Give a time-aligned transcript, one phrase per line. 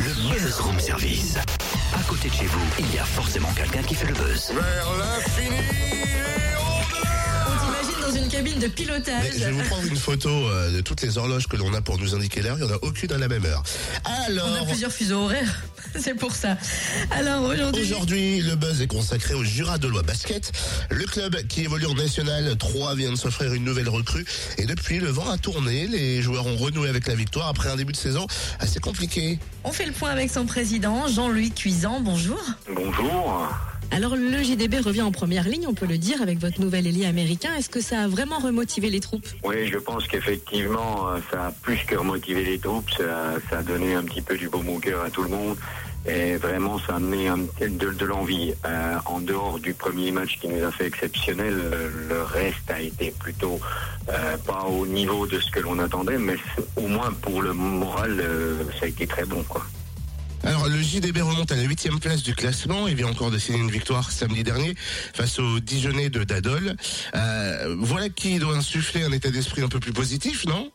[0.00, 1.36] Le Buzz Room Service.
[1.94, 4.50] À côté de chez vous, il y a forcément quelqu'un qui fait le buzz.
[4.54, 9.22] Vers l'infini et au-delà On t'imagine dans une cabine de pilotage.
[9.22, 11.82] Mais je vais vous prendre une photo euh, de toutes les horloges que l'on a
[11.82, 12.56] pour nous indiquer l'heure.
[12.58, 13.62] Il n'y en a aucune à la même heure.
[14.26, 15.62] Alors, On a plusieurs fuseaux horaires.
[15.98, 16.56] C'est pour ça.
[17.10, 17.82] Alors aujourd'hui.
[17.82, 20.52] Aujourd'hui, le buzz est consacré au Jura de Loi Basket.
[20.90, 24.24] Le club qui évolue en National 3 vient de s'offrir une nouvelle recrue.
[24.58, 25.86] Et depuis, le vent a tourné.
[25.86, 28.26] Les joueurs ont renoué avec la victoire après un début de saison
[28.60, 29.38] assez compliqué.
[29.64, 32.00] On fait le point avec son président, Jean-Louis Cuisan.
[32.00, 32.40] Bonjour.
[32.74, 33.48] Bonjour.
[33.90, 37.06] Alors le JDB revient en première ligne, on peut le dire, avec votre nouvel ailier
[37.06, 37.50] américain.
[37.56, 39.26] Est-ce que ça a vraiment remotivé les troupes?
[39.44, 42.90] Oui, je pense qu'effectivement, euh, ça a plus que remotivé les troupes.
[42.90, 45.56] Ça, a donné un petit peu du baume au cœur à tout le monde.
[46.08, 47.28] Et vraiment, ça a amené
[47.60, 48.54] de, l'envie.
[48.64, 52.80] Euh, en dehors du premier match qui nous a fait exceptionnel, le, le reste a
[52.80, 53.58] été plutôt
[54.08, 56.36] euh, pas au niveau de ce que l'on attendait, mais
[56.76, 59.42] au moins pour le moral, euh, ça a été très bon.
[59.48, 59.66] quoi.
[60.46, 62.86] Alors, le JDB remonte à la huitième place du classement.
[62.86, 64.76] Il vient encore de signer une victoire samedi dernier
[65.12, 66.76] face au Dijonais de Dadol.
[67.16, 70.70] Euh, voilà qui doit insuffler un état d'esprit un peu plus positif, non?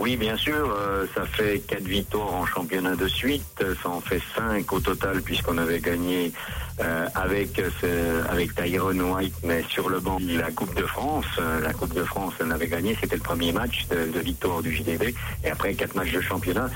[0.00, 4.22] Oui, bien sûr, euh, ça fait quatre victoires en championnat de suite, ça en fait
[4.34, 6.32] cinq au total puisqu'on avait gagné
[6.80, 11.26] euh, avec euh, avec Tyrone White, mais sur le banc la Coupe de France.
[11.38, 14.74] Euh, la Coupe de France, on avait gagné, c'était le premier match de, victoire du
[14.74, 16.70] JDB, et après quatre matchs de championnat,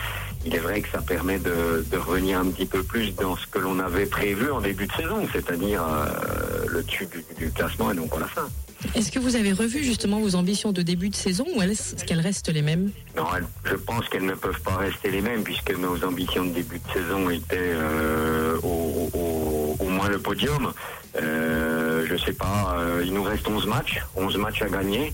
[0.45, 3.47] il est vrai que ça permet de, de revenir un petit peu plus dans ce
[3.47, 7.91] que l'on avait prévu en début de saison, c'est-à-dire euh, le dessus du, du classement
[7.91, 8.49] et donc à la fin.
[8.95, 12.21] Est-ce que vous avez revu justement vos ambitions de début de saison ou est-ce qu'elles
[12.21, 12.91] restent les mêmes?
[13.17, 13.25] Non,
[13.65, 16.93] je pense qu'elles ne peuvent pas rester les mêmes puisque nos ambitions de début de
[16.93, 20.73] saison étaient euh, au, moins le podium.
[21.21, 25.13] Euh, je sais pas, euh, il nous reste 11 matchs, 11 matchs à gagner.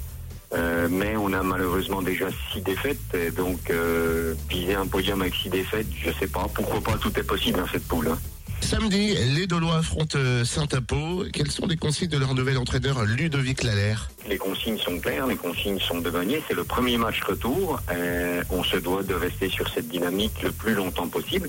[0.91, 3.73] Mais on a malheureusement déjà 6 défaites, donc
[4.49, 7.69] viser un podium avec 6 défaites, je sais pas, pourquoi pas, tout est possible dans
[7.69, 8.09] cette poule.
[8.09, 8.19] hein.
[8.61, 11.25] Samedi, les Dolois affrontent euh, Saint-Apo.
[11.33, 14.11] Quelles sont les consignes de leur nouvel entraîneur Ludovic Lalère?
[14.29, 16.43] Les consignes sont claires, les consignes sont de gagner.
[16.47, 17.81] C'est le premier match retour.
[17.91, 21.49] Euh, on se doit de rester sur cette dynamique le plus longtemps possible.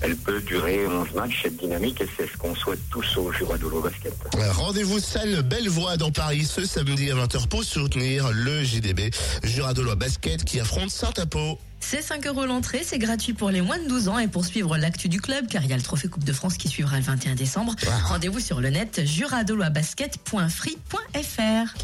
[0.00, 3.58] Elle peut durer 11 matchs, cette dynamique, et c'est ce qu'on souhaite tous au Jura
[3.58, 4.14] de l'eau basket.
[4.52, 9.10] Rendez-vous salle Bellevoie dans Paris ce samedi à 20h pour soutenir le JDB
[9.44, 11.58] Jura de Loi Basket qui affronte Saint-Apo.
[11.80, 14.76] C'est 5 euros l'entrée, c'est gratuit pour les moins de 12 ans et pour suivre
[14.76, 17.04] l'actu du club, car il y a le trophée Coupe de France qui suivra le
[17.04, 17.74] 21 décembre.
[18.04, 21.78] Rendez-vous sur le net juradoloibasket.free.fr.